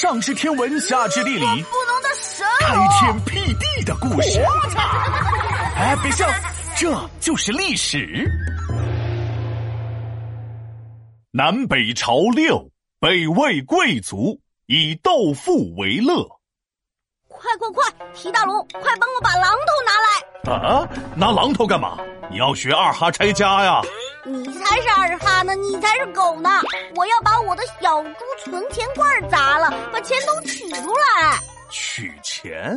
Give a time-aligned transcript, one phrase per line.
[0.00, 4.40] 上知天文，下知地理，不能的神开天辟地的故事。
[5.74, 6.24] 哎，别笑，
[6.76, 8.30] 这就是历史。
[11.32, 16.24] 南北朝六，北魏贵族以斗富为乐。
[17.26, 20.68] 快快快，提大龙，快帮我把榔头拿来！
[20.68, 21.98] 啊，拿榔头干嘛？
[22.30, 23.82] 你要学二哈拆家呀？
[24.68, 26.50] 还是二哈呢，你才是狗呢！
[26.94, 28.10] 我要把我的小猪
[28.44, 31.38] 存钱罐砸了，把钱都取出来。
[31.70, 32.76] 取钱？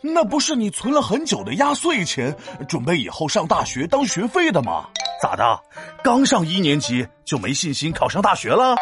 [0.00, 2.34] 那不是你存了很久的压岁钱，
[2.68, 4.86] 准备以后上大学当学费的吗？
[5.20, 5.60] 咋的？
[6.02, 8.76] 刚上一年级就没信心考上大学了？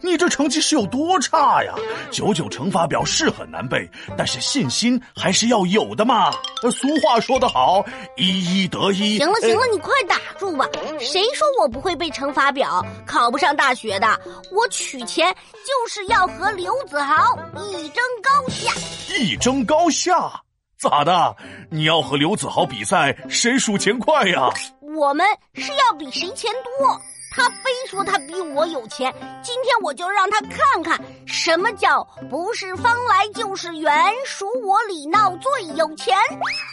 [0.00, 1.74] 你这成绩是有多差呀？
[2.10, 6.30] 九九乘法表是很难背，但是信心还是要有的嘛。
[6.70, 7.84] 俗话说得好，
[8.16, 9.18] 一一得一。
[9.18, 10.64] 行了行了，你快打住吧！
[11.00, 14.06] 谁说我不会背乘法表，考不上大学的？
[14.52, 17.36] 我取钱就是要和刘子豪
[17.72, 18.72] 一争高下。
[19.18, 20.40] 一争高下？
[20.78, 21.36] 咋的？
[21.68, 24.48] 你要和刘子豪比赛，谁数钱快呀？
[24.96, 25.24] 我们
[25.54, 27.00] 是要比谁钱多。
[27.32, 33.94] 他非说他比我有钱，今天我就让他看看什么叫不是方来就是圆，
[34.26, 36.16] 数我李闹最有钱。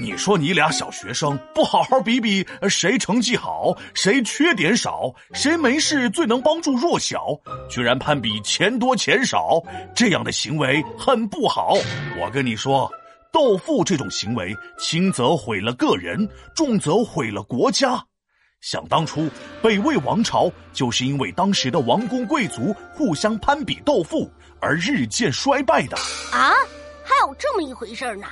[0.00, 7.36] 你说你俩小学生不好好比比，谁成绩好，谁缺点少，谁没事最能帮助弱小，
[7.68, 9.60] 居然攀比钱多钱少，
[9.92, 11.74] 这样的行为很不好。
[12.20, 12.88] 我跟你说。
[13.34, 18.00] 斗富这种行为，轻则毁了个人，重则毁了国家。
[18.60, 19.28] 想当初，
[19.60, 25.96] 北魏王朝就是因为当时的王公贵族互相攀比斗富而日渐衰败的。
[26.30, 26.54] 啊，
[27.02, 28.28] 还有这么一回事呢？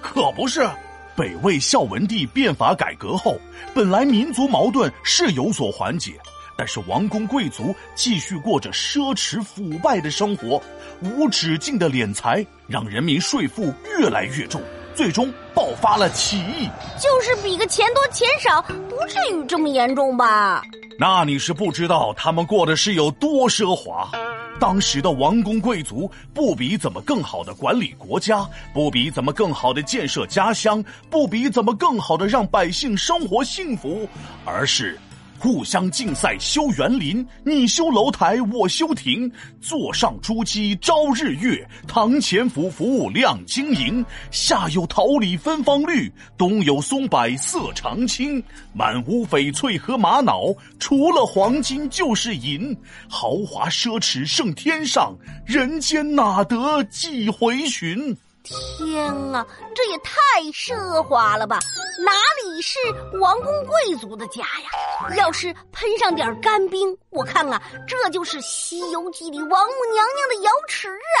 [0.00, 0.66] 可不是，
[1.14, 3.38] 北魏孝文帝变法改革后，
[3.74, 6.18] 本来民族矛盾是有所缓解。
[6.56, 10.60] 但是王公贵族继续过着奢侈腐败的生活，
[11.02, 14.62] 无止境的敛财，让人民税负越来越重，
[14.94, 16.68] 最终爆发了起义。
[16.98, 20.62] 就是比个钱多钱少，不至于这么严重吧？
[20.98, 24.10] 那你是不知道他们过的是有多奢华。
[24.58, 34.08] 当时的王公贵族不比怎么更好的管理国家，不比怎么更好的建设家乡，不比怎么更好的让百姓生活幸福，
[34.46, 34.98] 而是。
[35.38, 39.30] 互相竞赛修园林，你修楼台，我修亭。
[39.60, 44.04] 坐上珠玑朝日月，堂前伏伏亮晶莹。
[44.30, 48.42] 下有桃李芬芳绿，冬有松柏色长青。
[48.72, 52.76] 满屋翡翠和玛瑙，除了黄金就是银。
[53.08, 55.14] 豪华奢侈胜天上，
[55.44, 58.16] 人间哪得几回寻？
[58.46, 60.20] 天啊，这也太
[60.52, 61.58] 奢华了吧！
[61.98, 62.12] 哪
[62.44, 62.78] 里是
[63.18, 65.16] 王公贵族的家呀？
[65.16, 70.88] 要是喷上点干冰，我看啊，这就是《西游记》里王母娘娘的瑶池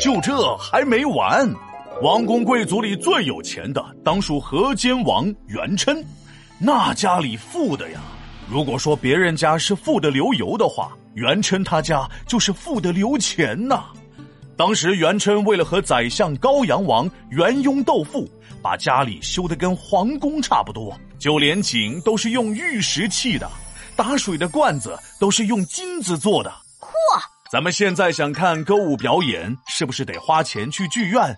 [0.00, 1.52] 就这还没完，
[2.02, 6.04] 王公贵族里最有钱的当属河间王元琛，
[6.60, 8.00] 那家里富的呀！
[8.48, 13.86] 如果说别人家是富的流油的话，元琛他家就是富的流钱呐。
[14.60, 18.28] 当时元琛为了和宰相高阳王元雍斗富，
[18.60, 23.50] 把家里修得跟皇宫差不多，就连井都是用玉石砌的，
[23.96, 26.52] 打水的罐子都是用金子做的。
[26.78, 26.90] 嚯！
[27.50, 31.34] 咱们现在想看歌舞表演，是不是得花钱去剧院？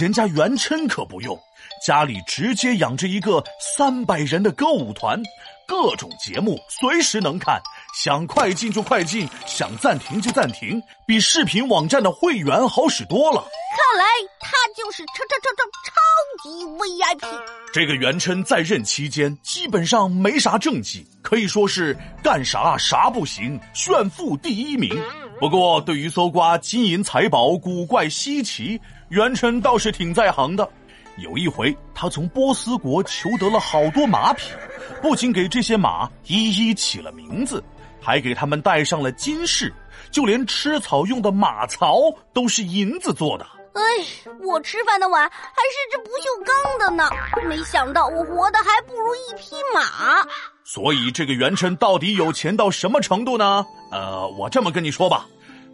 [0.00, 1.38] 人家元琛可不用，
[1.86, 3.44] 家里直接养着一个
[3.76, 5.22] 三百人的歌舞团，
[5.68, 7.62] 各种节目随时能看。
[7.96, 13.40] 想快进就快进，想暂停就暂停，比视频网站的会员好使多了。
[13.40, 14.04] 看来
[14.38, 15.96] 他就是超超超超超
[16.42, 17.26] 级 VIP。
[17.72, 24.94] 这个元琛在任期间基本上没啥政绩，可以说是干啥啥不行，炫富第一名。
[25.40, 28.78] 不过对于搜刮金银财宝、古怪稀奇，
[29.08, 30.68] 元琛倒是挺在行的。
[31.16, 34.50] 有一回，他从波斯国求得了好多马匹，
[35.00, 37.64] 不仅给这些马一一起了名字。
[38.06, 39.74] 还给他们戴上了金饰，
[40.12, 41.98] 就连吃草用的马槽
[42.32, 43.44] 都是银子做的。
[43.74, 43.82] 哎，
[44.44, 47.10] 我吃饭的碗还是这不锈钢的呢，
[47.48, 50.24] 没想到我活的还不如一匹马。
[50.62, 53.66] 所以这个元琛到底有钱到什么程度呢？
[53.90, 55.26] 呃，我这么跟你说吧，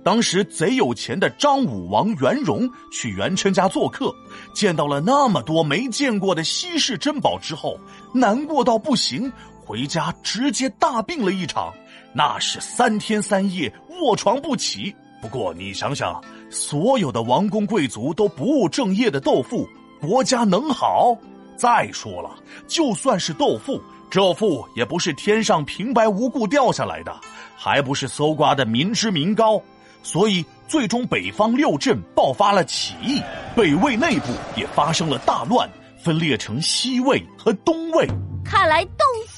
[0.02, 4.10] 当时贼有钱的张武王元荣去元琛家做客，
[4.54, 7.78] 见到了那么多没见过的稀世珍宝之后，
[8.14, 9.30] 难过到不行，
[9.72, 11.72] 回家直接大病了一场。
[12.12, 14.94] 那是三天三夜卧床不起。
[15.22, 19.66] 不过你想想，所有的王公贵族都不务正业的斗富，
[19.98, 21.16] 国家能好？
[21.56, 22.36] 再说了，
[22.68, 23.80] 就算是斗富，
[24.10, 27.18] 这富也不是天上平白无故掉下来的，
[27.56, 29.58] 还不是搜刮的民脂民膏。
[30.02, 33.22] 所以最终北方六镇爆发了起义，
[33.56, 35.66] 北魏内部也发生了大乱，
[36.04, 38.06] 分裂成西魏和东魏。
[38.44, 39.31] 看来斗富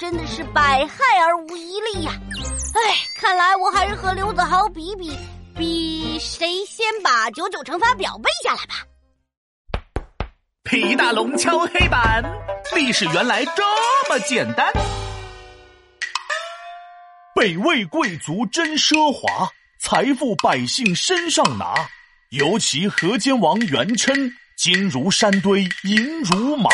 [0.00, 2.12] 真的是百害而无一利呀！
[2.74, 5.14] 哎，看来我还是和刘子豪比比，
[5.54, 8.76] 比谁先把九九乘法表背下来吧。
[10.64, 12.24] 皮大龙敲黑板，
[12.74, 13.62] 历史原来这
[14.08, 14.72] 么简单。
[17.34, 19.50] 北魏贵族真奢华，
[19.82, 21.74] 财富百姓身上拿。
[22.30, 26.70] 尤其河间王元琛，金如山堆，银如麻。